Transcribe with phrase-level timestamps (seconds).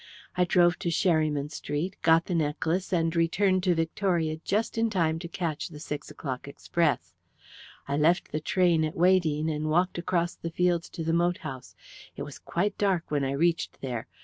[0.35, 5.19] I drove to Sherryman Street, got the necklace, and returned to Victoria just in time
[5.19, 7.13] to catch the six o'clock express.
[7.87, 11.75] I left the train at Weydene, and walked across the fields to the moat house.
[12.15, 14.07] It was quite dark when I reached there.